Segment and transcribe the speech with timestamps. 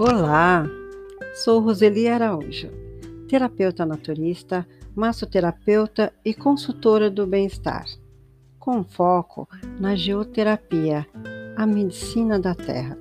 [0.00, 0.64] Olá,
[1.34, 2.70] sou Roseli Araújo,
[3.28, 7.84] terapeuta naturista, massoterapeuta e consultora do bem-estar,
[8.60, 9.48] com foco
[9.80, 11.04] na geoterapia,
[11.56, 12.96] a medicina da Terra.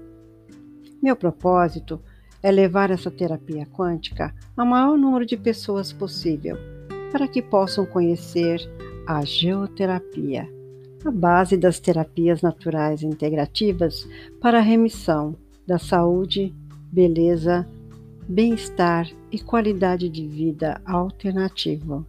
[0.99, 2.01] Meu propósito
[2.41, 6.57] é levar essa terapia quântica ao maior número de pessoas possível,
[7.11, 8.59] para que possam conhecer
[9.05, 10.49] a geoterapia,
[11.05, 14.09] a base das terapias naturais integrativas
[14.41, 15.35] para a remissão
[15.67, 16.55] da saúde
[16.97, 17.63] beleza,
[18.27, 22.03] bem-estar e qualidade de vida alternativa.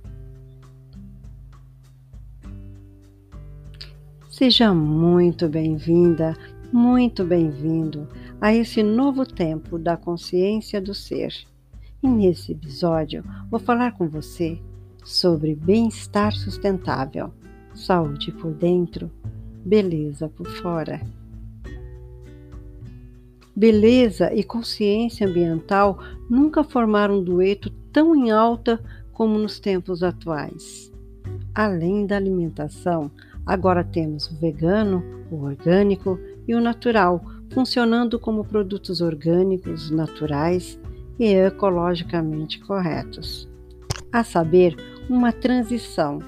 [4.31, 6.35] Seja muito bem-vinda,
[6.73, 8.09] muito bem-vindo
[8.41, 11.35] a esse novo tempo da consciência do ser.
[12.03, 14.59] E nesse episódio vou falar com você
[15.05, 17.31] sobre bem-estar sustentável,
[17.75, 19.11] saúde por dentro,
[19.67, 20.99] beleza por fora.
[23.59, 25.99] Beleza e consciência ambiental
[26.31, 28.81] nunca formaram um dueto tão em alta
[29.13, 30.93] como nos tempos atuais.
[31.53, 33.11] Além da alimentação,
[33.45, 40.79] agora temos o vegano, o orgânico e o natural, funcionando como produtos orgânicos, naturais
[41.19, 43.49] e ecologicamente corretos.
[44.13, 44.77] A saber,
[45.11, 46.21] uma transição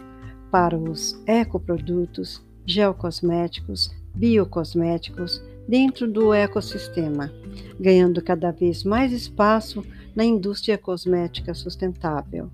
[0.50, 7.32] para os ecoprodutos, geocosméticos, biocosméticos dentro do ecossistema,
[7.78, 9.84] ganhando cada vez mais espaço
[10.16, 12.50] na indústria cosmética sustentável,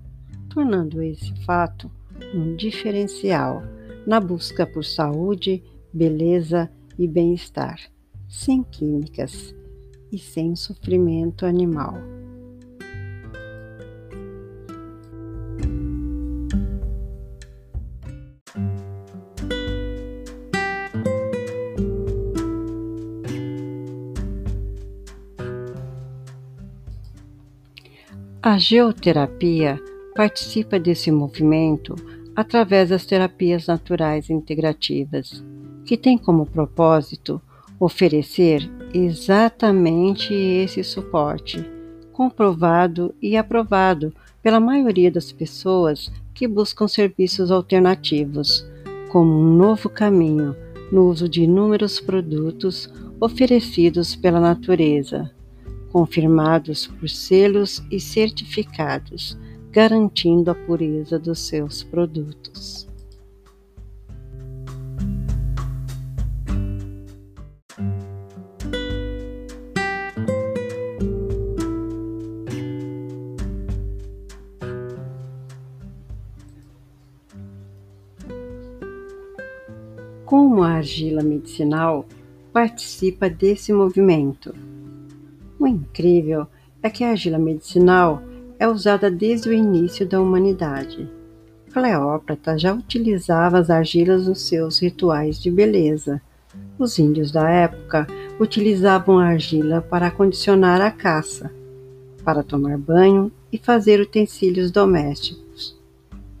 [0.47, 1.89] tornando esse fato
[2.31, 3.63] um diferencial
[4.05, 7.79] na busca por saúde, beleza e bem-estar,
[8.29, 9.55] sem químicas
[10.11, 12.16] e sem sofrimento animal.
[28.49, 29.77] A geoterapia
[30.15, 31.95] participa desse movimento
[32.33, 35.43] através das terapias naturais integrativas,
[35.83, 37.41] que tem como propósito
[37.77, 38.61] oferecer
[38.93, 41.61] exatamente esse suporte,
[42.13, 48.65] comprovado e aprovado pela maioria das pessoas que buscam serviços alternativos,
[49.09, 50.55] como um novo caminho
[50.89, 55.35] no uso de inúmeros produtos oferecidos pela natureza
[55.97, 59.35] confirmados por selos e certificados,
[59.71, 62.87] garantindo a pureza dos seus produtos.
[80.23, 82.05] Como a argila medicinal
[82.53, 84.53] participa desse movimento?
[85.67, 86.47] O incrível
[86.81, 88.23] é que a argila medicinal
[88.57, 91.11] é usada desde o início da humanidade.
[91.73, 96.21] Cleópatra já utilizava as argilas nos seus rituais de beleza.
[96.79, 98.07] Os índios da época
[98.39, 101.51] utilizavam a argila para acondicionar a caça,
[102.23, 105.77] para tomar banho e fazer utensílios domésticos.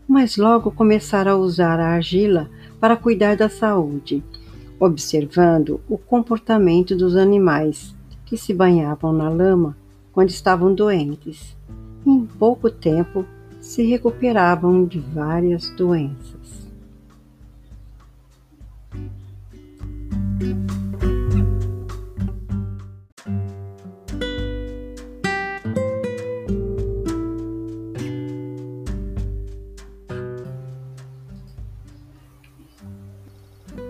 [0.07, 2.49] Mas logo começaram a usar a argila
[2.79, 4.23] para cuidar da saúde,
[4.79, 7.96] observando o comportamento dos animais
[8.27, 9.75] que se banhavam na lama
[10.11, 11.55] quando estavam doentes
[12.05, 13.25] em pouco tempo
[13.61, 16.67] se recuperavam de várias doenças.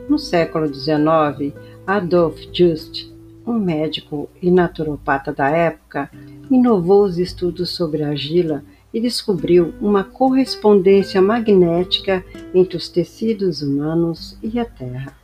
[0.08, 1.54] No século XIX,
[1.86, 3.17] Adolf Just
[3.48, 6.12] um médico e naturopata da época,
[6.52, 8.64] inovou os estudos sobre a argila
[8.94, 12.24] e descobriu uma correspondência magnética
[12.54, 15.16] entre os tecidos humanos e a terra.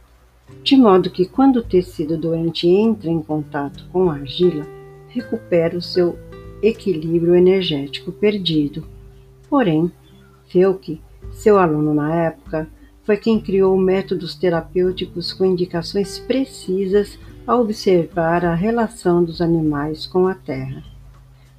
[0.63, 4.65] De modo que, quando o tecido doente entra em contato com a argila,
[5.09, 6.17] recupera o seu
[6.61, 8.85] equilíbrio energético perdido.
[9.49, 9.91] Porém,
[10.47, 12.67] Felke, seu aluno na época,
[13.03, 20.27] foi quem criou métodos terapêuticos com indicações precisas a observar a relação dos animais com
[20.27, 20.83] a terra.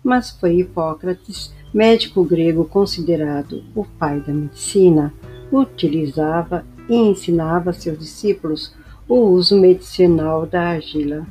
[0.03, 5.13] Mas foi Hipócrates, médico grego considerado o pai da medicina,
[5.53, 8.75] utilizava e ensinava a seus discípulos
[9.09, 11.27] o uso medicinal da argila.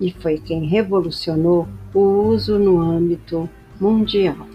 [0.00, 3.48] E foi quem revolucionou o uso no âmbito
[3.80, 4.51] mundial.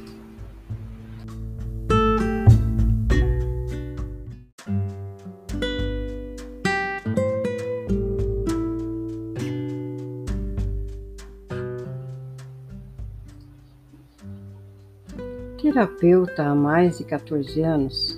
[15.68, 18.18] Terapeuta há mais de 14 anos,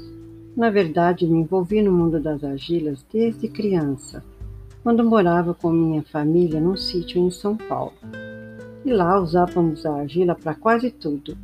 [0.55, 4.23] na verdade me envolvi no mundo das argilas desde criança,
[4.83, 7.93] quando morava com minha família num sítio em São Paulo.
[8.85, 11.35] E lá usávamos a argila para quase tudo.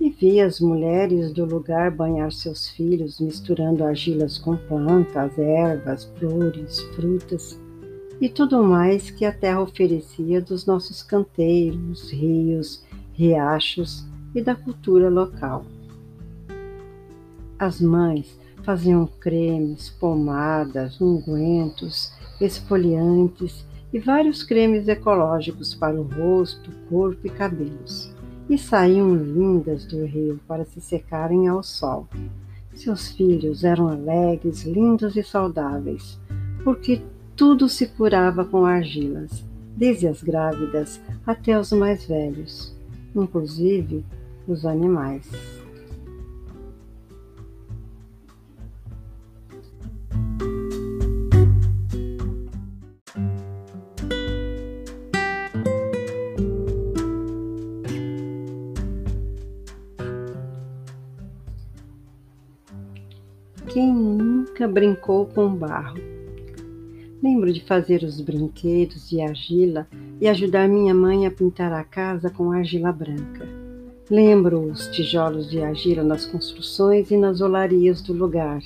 [0.00, 6.80] E via as mulheres do lugar banhar seus filhos misturando argilas com plantas, ervas, flores,
[6.94, 7.60] frutas
[8.20, 15.08] e tudo mais que a terra oferecia dos nossos canteiros, rios, riachos e da cultura
[15.08, 15.64] local.
[17.58, 27.26] As mães faziam cremes, pomadas, ungüentos, esfoliantes e vários cremes ecológicos para o rosto, corpo
[27.26, 28.14] e cabelos,
[28.48, 32.06] e saíam lindas do rio para se secarem ao sol.
[32.74, 36.20] Seus filhos eram alegres, lindos e saudáveis,
[36.62, 37.02] porque
[37.34, 39.44] tudo se curava com argilas,
[39.76, 42.76] desde as grávidas até os mais velhos,
[43.14, 44.04] inclusive
[44.48, 45.28] os animais.
[63.68, 65.98] Quem nunca brincou com barro?
[67.22, 69.86] Lembro de fazer os brinquedos de argila
[70.20, 73.57] e ajudar minha mãe a pintar a casa com argila branca.
[74.10, 78.62] Lembro os tijolos de argila nas construções e nas olarias do lugar,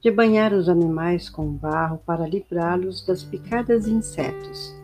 [0.00, 4.74] de banhar os animais com barro para livrá-los das picadas de insetos,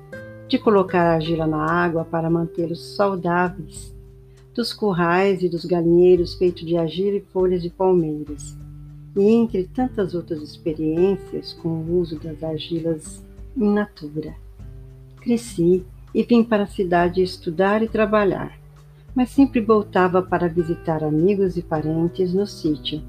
[0.46, 3.92] de colocar argila na água para mantê-los saudáveis,
[4.54, 8.56] dos currais e dos galinheiros feitos de argila e folhas de palmeiras
[9.16, 13.20] e entre tantas outras experiências com o uso das argilas
[13.56, 14.32] in natura.
[15.20, 15.84] Cresci
[16.14, 18.56] e vim para a cidade estudar e trabalhar,
[19.18, 23.02] mas sempre voltava para visitar amigos e parentes no sítio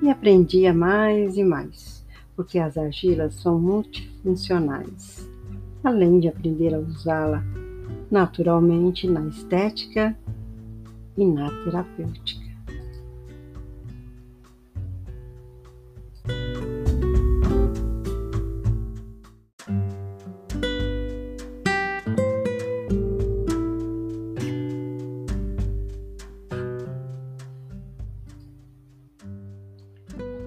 [0.00, 5.28] e aprendia mais e mais, porque as argilas são multifuncionais,
[5.82, 7.42] além de aprender a usá-la
[8.08, 10.16] naturalmente na estética
[11.16, 12.45] e na terapêutica.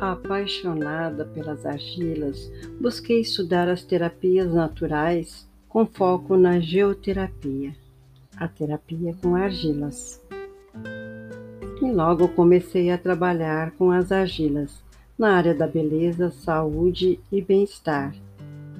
[0.09, 2.51] Apaixonada pelas argilas,
[2.81, 7.75] busquei estudar as terapias naturais com foco na geoterapia,
[8.35, 10.19] a terapia com argilas.
[11.79, 14.83] E logo comecei a trabalhar com as argilas
[15.15, 18.15] na área da beleza, saúde e bem-estar.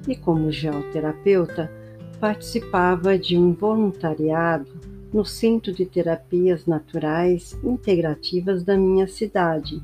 [0.08, 1.70] E como geoterapeuta,
[2.18, 4.66] participava de um voluntariado
[5.12, 9.80] no Centro de Terapias Naturais Integrativas da minha cidade,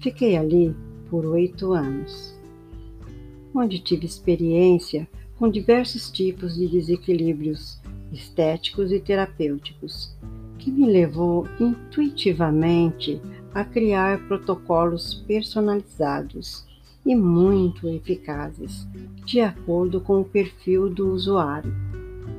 [0.00, 0.74] Fiquei ali
[1.10, 2.34] por oito anos,
[3.54, 5.06] onde tive experiência
[5.38, 7.78] com diversos tipos de desequilíbrios
[8.10, 10.16] estéticos e terapêuticos,
[10.58, 13.20] que me levou intuitivamente
[13.52, 16.64] a criar protocolos personalizados
[17.04, 18.88] e muito eficazes,
[19.26, 21.74] de acordo com o perfil do usuário,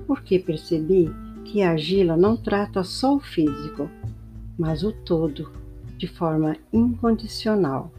[0.08, 1.12] porque percebi
[1.46, 3.88] que a argila não trata só o físico,
[4.58, 5.61] mas o todo
[6.02, 7.92] de forma incondicional.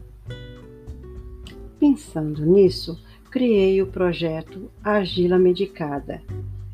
[1.79, 6.21] Pensando nisso, criei o projeto Argila Medicada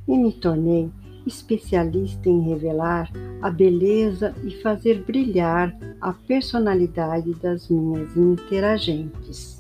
[0.08, 0.90] e me tornei
[1.28, 3.12] especialista em revelar
[3.44, 9.59] a beleza e fazer brilhar a personalidade das minhas interagentes.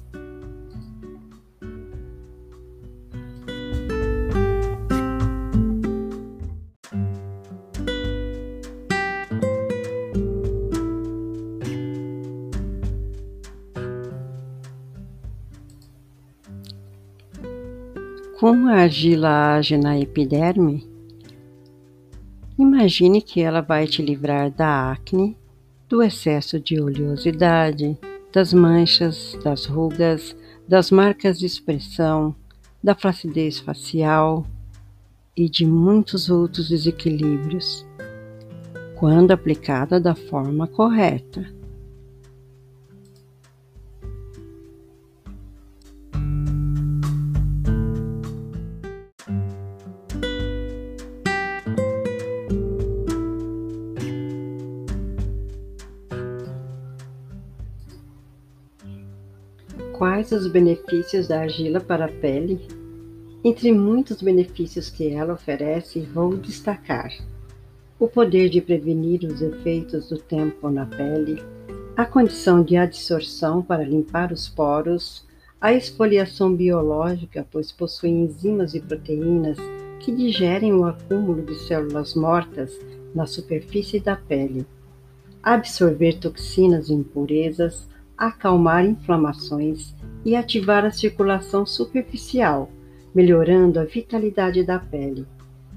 [18.39, 20.87] Como a argila age na epiderme?
[22.57, 25.37] Imagine que ela vai te livrar da acne,
[25.89, 27.97] do excesso de oleosidade,
[28.31, 32.33] das manchas, das rugas, das marcas de expressão,
[32.81, 34.47] da flacidez facial
[35.35, 37.85] e de muitos outros desequilíbrios,
[38.95, 41.58] quando aplicada da forma correta.
[60.29, 62.61] Quais os benefícios da argila para a pele?
[63.43, 67.11] Entre muitos benefícios que ela oferece, vou destacar
[67.97, 71.41] o poder de prevenir os efeitos do tempo na pele,
[71.97, 75.25] a condição de adsorção para limpar os poros,
[75.59, 79.57] a esfoliação biológica, pois possui enzimas e proteínas
[79.99, 82.71] que digerem o acúmulo de células mortas
[83.15, 84.63] na superfície da pele,
[85.41, 89.95] absorver toxinas e impurezas, acalmar inflamações
[90.25, 92.71] e ativar a circulação superficial,
[93.13, 95.25] melhorando a vitalidade da pele.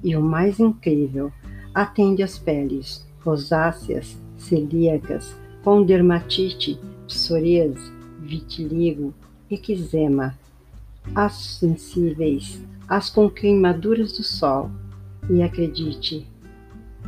[0.03, 1.33] E o mais incrível,
[1.75, 9.15] atende as peles rosáceas, celíacas, com dermatite, psoríase, vitiligo,
[9.51, 10.37] eczema,
[11.15, 14.71] as sensíveis, as com queimaduras do sol
[15.31, 16.27] e acredite,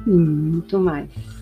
[0.06, 1.33] e muito mais.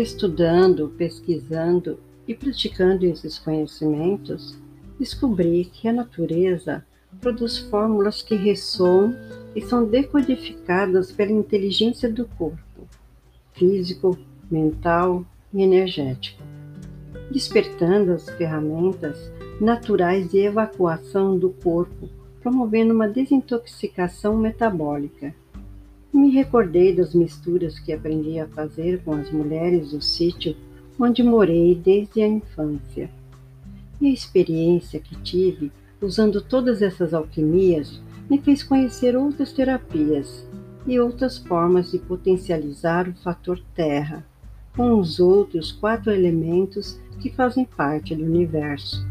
[0.00, 4.56] Estudando, pesquisando e praticando esses conhecimentos,
[4.96, 6.86] descobri que a natureza
[7.20, 9.12] produz fórmulas que ressoam
[9.56, 12.86] e são decodificadas pela inteligência do corpo,
[13.54, 14.16] físico,
[14.48, 16.44] mental e energético,
[17.32, 19.18] despertando as ferramentas
[19.60, 22.08] naturais de evacuação do corpo,
[22.40, 25.34] promovendo uma desintoxicação metabólica
[26.28, 30.54] me recordei das misturas que aprendi a fazer com as mulheres do sítio
[31.00, 33.08] onde morei desde a infância.
[33.98, 40.46] E a experiência que tive usando todas essas alquimias me fez conhecer outras terapias
[40.86, 44.22] e outras formas de potencializar o fator terra,
[44.76, 49.02] com os outros quatro elementos que fazem parte do universo,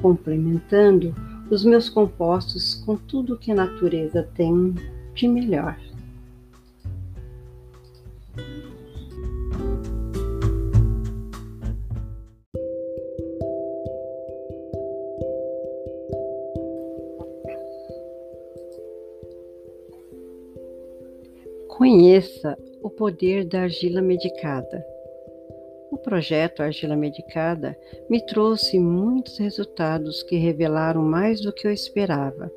[0.00, 1.12] complementando
[1.50, 4.72] os meus compostos com tudo que a natureza tem
[5.14, 5.76] de melhor.
[21.80, 24.84] Conheça o poder da argila medicada.
[25.90, 27.74] O projeto Argila Medicada
[28.06, 32.52] me trouxe muitos resultados que revelaram mais do que eu esperava.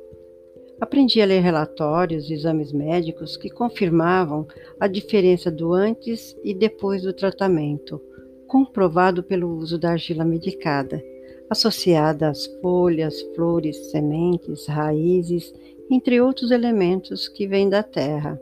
[0.78, 4.46] Aprendi a ler relatórios e exames médicos que confirmavam
[4.78, 7.98] a diferença do antes e depois do tratamento,
[8.46, 11.02] comprovado pelo uso da argila medicada,
[11.48, 15.50] associada às folhas, flores, sementes, raízes,
[15.90, 18.38] entre outros elementos que vêm da terra.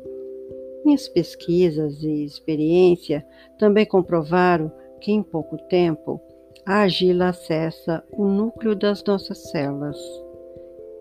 [0.84, 3.24] Minhas pesquisas e experiência
[3.58, 4.70] também comprovaram
[5.00, 6.20] que em pouco tempo
[6.66, 9.96] a argila acessa o núcleo das nossas células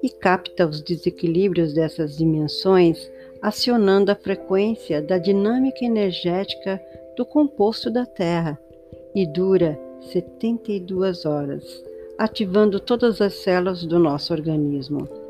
[0.03, 3.11] e capta os desequilíbrios dessas dimensões,
[3.41, 6.81] acionando a frequência da dinâmica energética
[7.15, 8.59] do composto da Terra
[9.13, 11.83] e dura 72 horas,
[12.17, 15.20] ativando todas as células do nosso organismo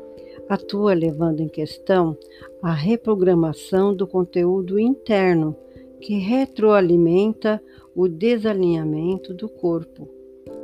[0.52, 2.14] atua levando em questão
[2.62, 5.56] a reprogramação do conteúdo interno
[5.98, 7.58] que retroalimenta
[7.96, 10.06] o desalinhamento do corpo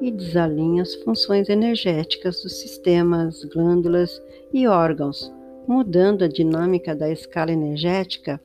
[0.03, 5.33] e desalinha as funções energéticas dos sistemas, glândulas e órgãos,
[5.67, 8.39] mudando a dinâmica da escala energética,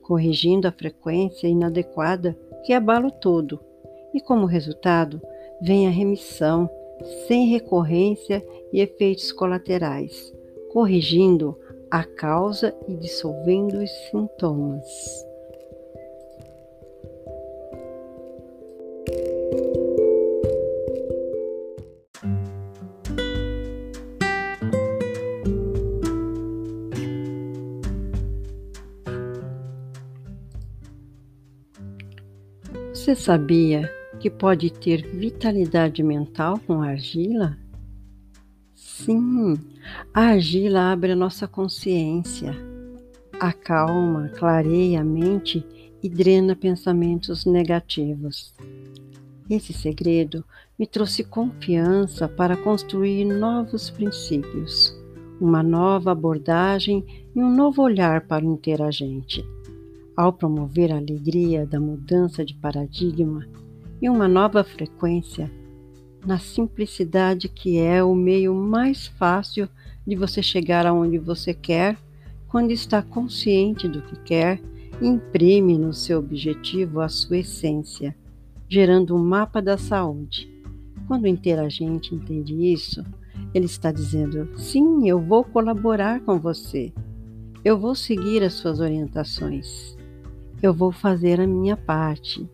[0.00, 3.58] corrigindo a frequência inadequada que abala o todo,
[4.14, 5.20] e como resultado
[5.60, 6.70] vem a remissão
[7.26, 10.33] sem recorrência e efeitos colaterais
[10.74, 11.56] corrigindo
[11.88, 14.84] a causa e dissolvendo os sintomas.
[32.92, 33.88] Você sabia
[34.18, 37.63] que pode ter vitalidade mental com argila?
[38.86, 39.54] Sim,
[40.12, 42.54] a argila abre a nossa consciência,
[43.40, 45.66] acalma, clareia a mente
[46.02, 48.52] e drena pensamentos negativos.
[49.48, 50.44] Esse segredo
[50.78, 54.94] me trouxe confiança para construir novos princípios,
[55.40, 57.02] uma nova abordagem
[57.34, 59.42] e um novo olhar para o interagente.
[60.14, 63.48] Ao promover a alegria da mudança de paradigma
[64.02, 65.50] e uma nova frequência,
[66.24, 69.68] na simplicidade que é o meio mais fácil
[70.06, 71.98] de você chegar aonde você quer,
[72.48, 74.60] quando está consciente do que quer,
[75.02, 78.14] imprime no seu objetivo a sua essência,
[78.68, 80.48] gerando um mapa da saúde.
[81.06, 83.04] Quando o interagente entende isso,
[83.52, 86.92] Ele está dizendo: sim, eu vou colaborar com você.
[87.64, 89.96] Eu vou seguir as suas orientações.
[90.62, 92.48] Eu vou fazer a minha parte.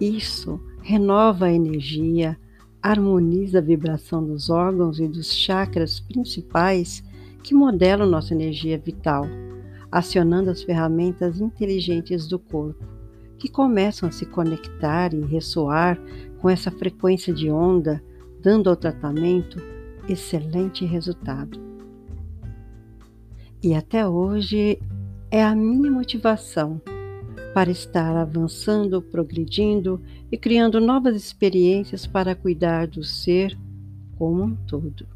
[0.00, 2.38] Isso renova a energia,
[2.82, 7.02] harmoniza a vibração dos órgãos e dos chakras principais
[7.42, 9.26] que modelam nossa energia vital,
[9.90, 12.84] acionando as ferramentas inteligentes do corpo,
[13.38, 15.98] que começam a se conectar e ressoar
[16.38, 18.02] com essa frequência de onda,
[18.42, 19.60] dando ao tratamento
[20.08, 21.60] excelente resultado.
[23.62, 24.78] E até hoje
[25.30, 26.80] é a minha motivação
[27.54, 33.56] para estar avançando, progredindo e criando novas experiências para cuidar do ser
[34.16, 35.06] como um todo.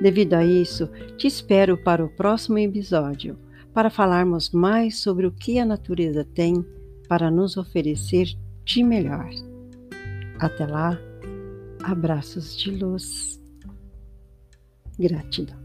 [0.00, 3.36] Devido a isso, te espero para o próximo episódio
[3.72, 6.64] para falarmos mais sobre o que a natureza tem
[7.08, 9.30] para nos oferecer de melhor.
[10.38, 10.98] Até lá,
[11.82, 13.40] abraços de luz.
[14.98, 15.61] Gratidão.